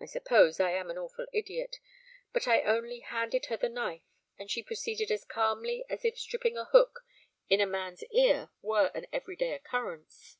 [0.00, 1.80] I suppose I am an awful idiot,
[2.32, 4.04] but I only handed her the knife,
[4.38, 7.00] and she proceeded as calmly as if stripping a hook
[7.48, 10.38] in a man's ear were an everyday occurrence.